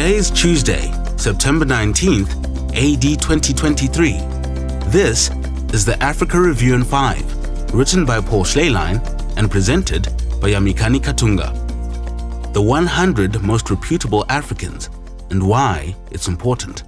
Today 0.00 0.16
is 0.16 0.30
Tuesday, 0.30 0.90
September 1.18 1.66
19th, 1.66 2.30
AD 2.70 3.20
2023. 3.20 4.12
This 4.88 5.28
is 5.74 5.84
the 5.84 6.02
Africa 6.02 6.40
Review 6.40 6.74
in 6.74 6.84
5, 6.84 7.74
written 7.74 8.06
by 8.06 8.18
Paul 8.22 8.44
Schleyline 8.44 8.98
and 9.36 9.50
presented 9.50 10.04
by 10.40 10.52
Yamikani 10.52 11.00
Katunga. 11.00 11.52
The 12.54 12.62
100 12.62 13.42
most 13.42 13.68
reputable 13.68 14.24
Africans 14.30 14.88
and 15.28 15.46
why 15.46 15.94
it's 16.10 16.28
important. 16.28 16.84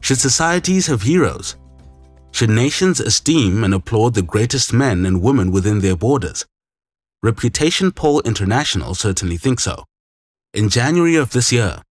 Should 0.00 0.18
societies 0.18 0.88
have 0.88 1.02
heroes? 1.02 1.54
Should 2.32 2.50
nations 2.50 2.98
esteem 2.98 3.62
and 3.62 3.72
applaud 3.72 4.14
the 4.14 4.22
greatest 4.22 4.72
men 4.72 5.06
and 5.06 5.22
women 5.22 5.52
within 5.52 5.78
their 5.78 5.94
borders? 5.94 6.44
Reputation 7.22 7.92
Poll 7.92 8.20
International 8.22 8.96
certainly 8.96 9.36
thinks 9.36 9.62
so. 9.62 9.84
In 10.52 10.68
January 10.68 11.14
of 11.14 11.30
this 11.30 11.52
year, 11.52 11.82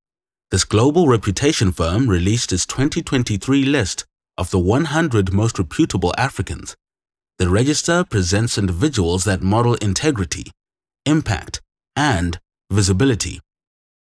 this 0.51 0.65
global 0.65 1.09
reputation 1.09 1.73
firm 1.73 2.09
released 2.09 2.53
its 2.53 2.65
2023 2.65 3.65
list 3.65 4.07
of 4.39 4.51
the 4.51 4.59
100 4.59 5.33
most 5.33 5.59
reputable 5.59 6.15
Africans. 6.17 6.75
The 7.39 7.51
register 7.51 8.03
presents 8.03 8.57
individuals 8.57 9.25
that 9.25 9.43
model 9.43 9.75
integrity, 9.75 10.51
impact, 11.05 11.61
and 11.95 12.41
visibility. 12.71 13.41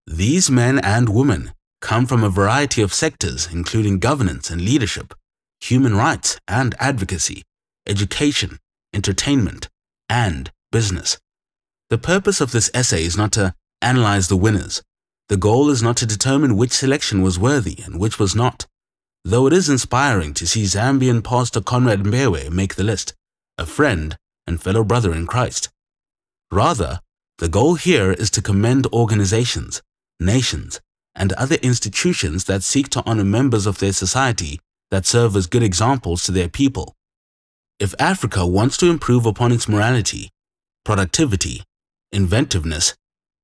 These 0.07 0.49
men 0.49 0.79
and 0.79 1.09
women 1.09 1.51
come 1.79 2.07
from 2.07 2.23
a 2.23 2.29
variety 2.29 2.81
of 2.81 2.93
sectors, 2.93 3.47
including 3.51 3.99
governance 3.99 4.49
and 4.49 4.61
leadership, 4.61 5.13
human 5.59 5.95
rights 5.95 6.39
and 6.47 6.73
advocacy, 6.79 7.43
education, 7.87 8.57
entertainment, 8.93 9.69
and 10.09 10.51
business. 10.71 11.19
The 11.89 11.97
purpose 11.97 12.41
of 12.41 12.51
this 12.51 12.71
essay 12.73 13.03
is 13.03 13.15
not 13.15 13.31
to 13.33 13.53
analyze 13.81 14.27
the 14.27 14.37
winners. 14.37 14.81
The 15.31 15.37
goal 15.37 15.69
is 15.69 15.81
not 15.81 15.95
to 15.95 16.05
determine 16.05 16.57
which 16.57 16.73
selection 16.73 17.21
was 17.21 17.39
worthy 17.39 17.77
and 17.85 17.97
which 17.97 18.19
was 18.19 18.35
not. 18.35 18.65
Though 19.23 19.47
it 19.47 19.53
is 19.53 19.69
inspiring 19.69 20.33
to 20.33 20.45
see 20.45 20.63
Zambian 20.63 21.23
pastor 21.23 21.61
Conrad 21.61 22.03
Mbewe 22.03 22.51
make 22.51 22.75
the 22.75 22.83
list, 22.83 23.13
a 23.57 23.65
friend 23.65 24.17
and 24.45 24.61
fellow 24.61 24.83
brother 24.83 25.13
in 25.13 25.27
Christ. 25.27 25.69
Rather, 26.51 26.99
the 27.37 27.47
goal 27.47 27.75
here 27.75 28.11
is 28.11 28.29
to 28.31 28.41
commend 28.41 28.87
organizations, 28.87 29.81
nations, 30.19 30.81
and 31.15 31.31
other 31.31 31.55
institutions 31.61 32.43
that 32.43 32.61
seek 32.61 32.89
to 32.89 33.03
honor 33.05 33.23
members 33.23 33.65
of 33.65 33.79
their 33.79 33.93
society 33.93 34.59
that 34.89 35.05
serve 35.05 35.37
as 35.37 35.47
good 35.47 35.63
examples 35.63 36.23
to 36.23 36.33
their 36.33 36.49
people. 36.49 36.93
If 37.79 37.95
Africa 37.97 38.45
wants 38.45 38.75
to 38.79 38.89
improve 38.89 39.25
upon 39.25 39.53
its 39.53 39.69
morality, 39.69 40.29
productivity, 40.83 41.63
inventiveness, 42.11 42.95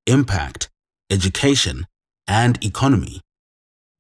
impact, 0.06 0.70
education, 1.10 1.86
and 2.28 2.64
economy. 2.64 3.22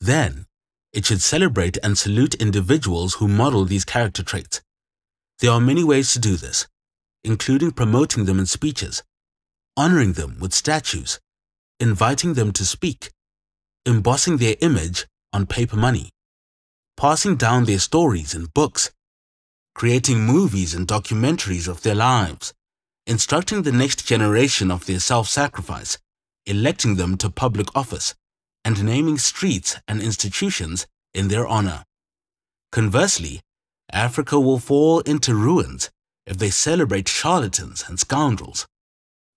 Then, 0.01 0.45
it 0.93 1.05
should 1.05 1.21
celebrate 1.21 1.77
and 1.83 1.97
salute 1.97 2.35
individuals 2.35 3.15
who 3.15 3.27
model 3.27 3.65
these 3.65 3.85
character 3.85 4.23
traits. 4.23 4.61
There 5.39 5.51
are 5.51 5.61
many 5.61 5.83
ways 5.83 6.11
to 6.13 6.19
do 6.19 6.35
this, 6.35 6.67
including 7.23 7.71
promoting 7.71 8.25
them 8.25 8.39
in 8.39 8.45
speeches, 8.45 9.03
honoring 9.75 10.13
them 10.13 10.37
with 10.39 10.53
statues, 10.53 11.19
inviting 11.79 12.33
them 12.33 12.51
to 12.53 12.65
speak, 12.65 13.11
embossing 13.85 14.37
their 14.37 14.55
image 14.61 15.05
on 15.31 15.45
paper 15.45 15.77
money, 15.77 16.09
passing 16.95 17.35
down 17.35 17.65
their 17.65 17.79
stories 17.79 18.33
in 18.33 18.45
books, 18.45 18.91
creating 19.75 20.25
movies 20.25 20.73
and 20.73 20.87
documentaries 20.87 21.67
of 21.67 21.83
their 21.83 21.95
lives, 21.95 22.53
instructing 23.05 23.61
the 23.61 23.71
next 23.71 24.07
generation 24.07 24.71
of 24.71 24.87
their 24.87 24.99
self-sacrifice, 24.99 25.99
electing 26.47 26.95
them 26.95 27.17
to 27.17 27.29
public 27.29 27.75
office, 27.75 28.15
and 28.63 28.83
naming 28.83 29.17
streets 29.17 29.77
and 29.87 30.01
institutions 30.01 30.87
in 31.13 31.27
their 31.27 31.47
honor. 31.47 31.83
Conversely, 32.71 33.41
Africa 33.91 34.39
will 34.39 34.59
fall 34.59 34.99
into 35.01 35.33
ruins 35.33 35.89
if 36.25 36.37
they 36.37 36.49
celebrate 36.49 37.07
charlatans 37.07 37.85
and 37.87 37.99
scoundrels. 37.99 38.67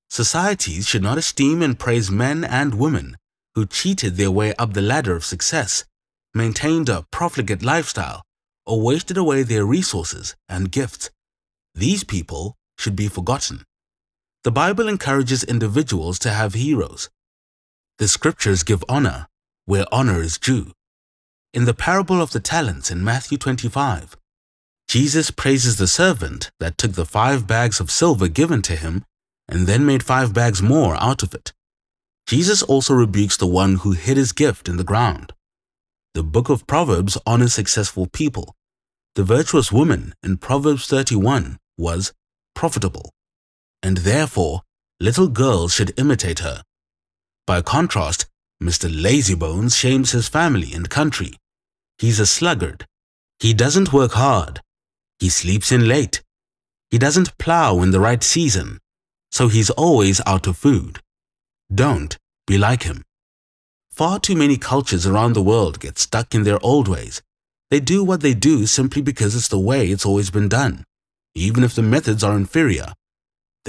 Societies 0.09 0.89
should 0.89 1.03
not 1.03 1.19
esteem 1.19 1.63
and 1.63 1.79
praise 1.79 2.11
men 2.11 2.43
and 2.43 2.75
women 2.75 3.17
who 3.55 3.67
cheated 3.67 4.17
their 4.17 4.31
way 4.31 4.55
up 4.57 4.75
the 4.75 4.83
ladder 4.83 5.15
of 5.15 5.25
success, 5.25 5.85
maintained 6.35 6.89
a 6.89 7.07
profligate 7.11 7.63
lifestyle, 7.63 8.23
or 8.67 8.81
wasted 8.81 9.17
away 9.17 9.43
their 9.43 9.65
resources 9.65 10.35
and 10.49 10.73
gifts. 10.73 11.11
These 11.75 12.05
people 12.05 12.57
should 12.79 12.97
be 12.97 13.09
forgotten. 13.09 13.65
The 14.43 14.51
Bible 14.51 14.89
encourages 14.89 15.45
individuals 15.45 16.19
to 16.21 16.31
have 16.31 16.55
heroes. 16.55 17.11
The 17.99 18.09
scriptures 18.09 18.63
give 18.63 18.83
honor 18.89 19.27
where 19.67 19.85
honor 19.93 20.21
is 20.21 20.39
due. 20.39 20.73
In 21.53 21.67
the 21.67 21.75
parable 21.75 22.23
of 22.23 22.33
the 22.33 22.41
talents 22.41 22.91
in 22.91 23.05
Matthew 23.05 23.37
25, 23.37 24.17
Jesus 24.89 25.31
praises 25.31 25.77
the 25.77 25.87
servant 25.87 26.51
that 26.59 26.79
took 26.79 26.93
the 26.93 27.05
five 27.05 27.47
bags 27.47 27.81
of 27.81 27.91
silver 27.91 28.29
given 28.29 28.63
to 28.63 28.77
him 28.77 29.05
and 29.47 29.67
then 29.67 29.85
made 29.85 30.03
five 30.03 30.33
bags 30.33 30.63
more 30.63 30.97
out 30.97 31.23
of 31.23 31.35
it. 31.35 31.53
Jesus 32.27 32.63
also 32.63 32.95
rebukes 32.95 33.37
the 33.37 33.47
one 33.47 33.77
who 33.77 33.93
hid 33.93 34.17
his 34.17 34.33
gift 34.33 34.69
in 34.69 34.79
the 34.79 34.85
ground. 34.85 35.33
The 36.15 36.23
book 36.23 36.49
of 36.49 36.67
Proverbs 36.67 37.19
honors 37.27 37.53
successful 37.53 38.07
people. 38.07 38.57
The 39.17 39.25
virtuous 39.25 39.71
woman 39.71 40.15
in 40.23 40.39
Proverbs 40.39 40.87
31 40.87 41.59
was 41.77 42.15
profitable, 42.55 43.13
and 43.83 43.99
therefore 43.99 44.63
little 45.01 45.29
girls 45.29 45.73
should 45.73 45.99
imitate 45.99 46.41
her. 46.41 46.63
By 47.47 47.63
contrast, 47.63 48.27
Mr. 48.63 48.91
Lazybones 48.91 49.77
shames 49.77 50.13
his 50.13 50.29
family 50.29 50.73
and 50.73 50.91
country. 50.91 51.33
He's 51.99 52.21
a 52.21 52.27
sluggard. 52.27 52.87
He 53.39 53.55
doesn't 53.55 53.93
work 53.93 54.13
hard. 54.13 54.61
He 55.19 55.29
sleeps 55.29 55.73
in 55.73 55.89
late. 55.89 56.23
He 56.91 56.99
doesn't 56.99 57.39
plow 57.39 57.81
in 57.81 57.91
the 57.91 58.01
right 58.01 58.23
season, 58.23 58.79
so 59.31 59.49
he's 59.49 59.71
always 59.71 60.21
out 60.27 60.47
of 60.47 60.57
food. 60.57 61.01
Don't 61.75 62.17
be 62.47 62.59
like 62.59 62.83
him. 62.83 63.03
Far 63.91 64.19
too 64.19 64.37
many 64.37 64.57
cultures 64.57 65.07
around 65.07 65.33
the 65.33 65.43
world 65.43 65.81
get 65.81 65.99
stuck 65.99 66.35
in 66.35 66.43
their 66.43 66.63
old 66.65 66.89
ways. 66.89 67.23
They 67.71 67.81
do 67.81 68.03
what 68.03 68.21
they 68.21 68.35
do 68.35 68.67
simply 68.67 69.03
because 69.03 69.35
it's 69.35 69.49
the 69.49 69.59
way 69.59 69.89
it's 69.89 70.07
always 70.07 70.31
been 70.31 70.49
done 70.49 70.85
even 71.35 71.63
if 71.65 71.75
the 71.75 71.83
methods 71.83 72.25
are 72.25 72.37
inferior. 72.37 72.93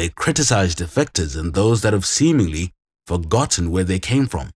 They 0.02 0.10
criticize 0.10 0.74
defectors 0.74 1.38
and 1.40 1.54
those 1.54 1.84
that 1.84 1.94
have 1.94 2.08
seemingly 2.08 2.74
forgotten 3.06 3.70
where 3.70 3.84
they 3.84 4.00
came 4.00 4.26
from. 4.26 4.50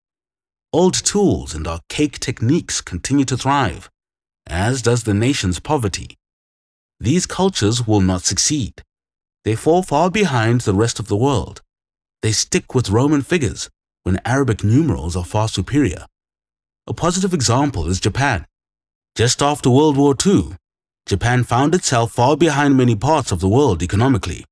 Old 0.73 0.95
tools 0.95 1.53
and 1.53 1.67
archaic 1.67 2.17
techniques 2.17 2.81
continue 2.81 3.25
to 3.25 3.37
thrive, 3.37 3.87
as 4.47 4.81
does 4.81 5.03
the 5.03 5.13
nation's 5.13 5.59
poverty. 5.59 6.17
These 6.99 7.27
cultures 7.27 7.85
will 7.85 8.01
not 8.01 8.23
succeed. 8.23 8.81
They 9.43 9.53
fall 9.53 9.83
far 9.83 10.09
behind 10.09 10.61
the 10.61 10.73
rest 10.73 10.99
of 10.99 11.09
the 11.09 11.15
world. 11.15 11.61
They 12.23 12.31
stick 12.31 12.73
with 12.73 12.89
Roman 12.89 13.21
figures 13.21 13.69
when 14.01 14.19
Arabic 14.25 14.63
numerals 14.63 15.15
are 15.15 15.23
far 15.23 15.47
superior. 15.47 16.07
A 16.87 16.93
positive 16.95 17.35
example 17.35 17.85
is 17.87 17.99
Japan. 17.99 18.47
Just 19.15 19.43
after 19.43 19.69
World 19.69 19.95
War 19.95 20.15
II, 20.25 20.55
Japan 21.05 21.43
found 21.43 21.75
itself 21.75 22.13
far 22.13 22.35
behind 22.35 22.75
many 22.75 22.95
parts 22.95 23.31
of 23.31 23.41
the 23.41 23.53
world 23.57 23.83
economically. 23.83 24.43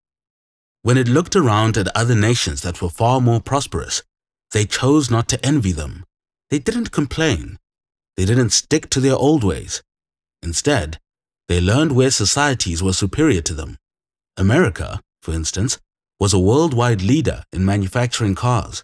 When 0.84 0.98
it 0.98 1.08
looked 1.08 1.38
around 1.38 1.78
at 1.78 1.88
other 1.96 2.14
nations 2.14 2.62
that 2.62 2.82
were 2.82 2.90
far 2.90 3.22
more 3.22 3.40
prosperous, 3.40 4.04
they 4.52 4.66
chose 4.66 5.10
not 5.10 5.30
to 5.30 5.44
envy 5.44 5.72
them. 5.72 6.04
They 6.50 6.60
didn't 6.60 6.92
complain. 6.92 7.58
They 8.18 8.26
didn't 8.26 8.50
stick 8.50 8.90
to 8.90 9.00
their 9.00 9.16
old 9.16 9.46
ways. 9.46 9.82
Instead, 10.42 11.00
they 11.48 11.62
learned 11.62 11.94
where 11.94 12.12
societies 12.12 12.84
were 12.84 12.92
superior 12.92 13.42
to 13.44 13.54
them. 13.54 13.78
America, 14.36 15.00
for 15.22 15.34
instance, 15.34 15.80
was 16.20 16.34
a 16.34 16.40
worldwide 16.40 17.02
leader 17.02 17.46
in 17.54 17.64
manufacturing 17.64 18.36
cars. 18.36 18.84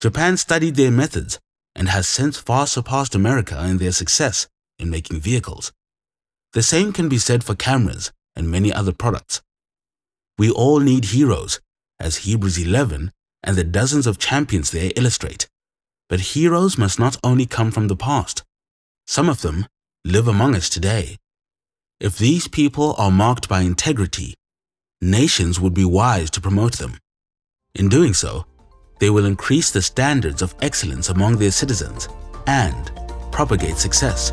Japan 0.00 0.36
studied 0.36 0.76
their 0.76 0.92
methods 0.92 1.40
and 1.74 1.88
has 1.88 2.06
since 2.06 2.38
far 2.38 2.68
surpassed 2.68 3.16
America 3.16 3.60
in 3.66 3.78
their 3.78 3.92
success 3.92 4.46
in 4.78 4.88
making 4.88 5.18
vehicles. 5.18 5.72
The 6.52 6.62
same 6.62 6.92
can 6.92 7.08
be 7.08 7.18
said 7.18 7.42
for 7.42 7.56
cameras 7.56 8.12
and 8.36 8.48
many 8.48 8.72
other 8.72 8.92
products. 8.92 9.42
We 10.36 10.50
all 10.50 10.80
need 10.80 11.06
heroes, 11.06 11.60
as 12.00 12.18
Hebrews 12.18 12.58
11 12.58 13.12
and 13.44 13.56
the 13.56 13.64
dozens 13.64 14.06
of 14.06 14.18
champions 14.18 14.70
there 14.70 14.90
illustrate. 14.96 15.46
But 16.08 16.34
heroes 16.34 16.76
must 16.76 16.98
not 16.98 17.16
only 17.22 17.46
come 17.46 17.70
from 17.70 17.88
the 17.88 17.96
past. 17.96 18.42
Some 19.06 19.28
of 19.28 19.42
them 19.42 19.66
live 20.04 20.26
among 20.26 20.56
us 20.56 20.68
today. 20.68 21.16
If 22.00 22.18
these 22.18 22.48
people 22.48 22.94
are 22.98 23.10
marked 23.10 23.48
by 23.48 23.60
integrity, 23.60 24.34
nations 25.00 25.60
would 25.60 25.74
be 25.74 25.84
wise 25.84 26.30
to 26.30 26.40
promote 26.40 26.78
them. 26.78 26.98
In 27.74 27.88
doing 27.88 28.14
so, 28.14 28.44
they 28.98 29.10
will 29.10 29.26
increase 29.26 29.70
the 29.70 29.82
standards 29.82 30.42
of 30.42 30.54
excellence 30.60 31.10
among 31.10 31.36
their 31.36 31.50
citizens 31.50 32.08
and 32.46 32.90
propagate 33.30 33.76
success. 33.76 34.30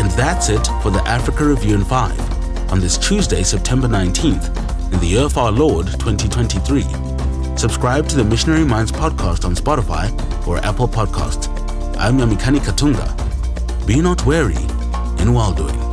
And 0.00 0.10
that's 0.12 0.48
it 0.48 0.66
for 0.82 0.90
the 0.90 1.02
Africa 1.06 1.44
Review 1.44 1.74
in 1.74 1.84
5 1.84 2.70
on 2.72 2.80
this 2.80 2.98
Tuesday, 2.98 3.42
September 3.42 3.88
19th, 3.88 4.63
in 4.92 5.00
the 5.00 5.06
year 5.06 5.22
of 5.22 5.36
our 5.38 5.52
Lord 5.52 5.86
2023. 5.86 6.82
Subscribe 7.56 8.08
to 8.08 8.16
the 8.16 8.24
Missionary 8.24 8.64
Minds 8.64 8.92
podcast 8.92 9.44
on 9.44 9.54
Spotify 9.54 10.10
or 10.46 10.58
Apple 10.58 10.88
Podcasts 10.88 11.54
I'm 11.96 12.18
Yamikani 12.18 12.58
Katunga. 12.58 13.06
Be 13.86 14.00
not 14.00 14.26
weary 14.26 14.56
in 15.22 15.32
well 15.32 15.52
doing. 15.52 15.83